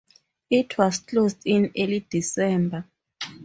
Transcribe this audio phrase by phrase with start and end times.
[0.49, 2.85] It was closed in early December.